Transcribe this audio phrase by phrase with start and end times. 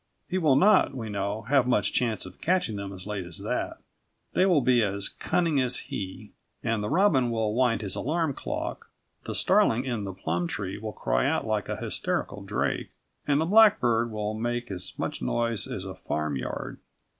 [0.27, 3.77] He will not, we know, have much chance of catching them as late as that.
[4.33, 6.31] They will be as cunning as he,
[6.63, 8.89] and the robin will wind his alarum clock,
[9.25, 12.89] the starling in the plum tree will cry out like a hysterical drake,
[13.27, 16.79] and the blackbird will make as much noise as a farmyard.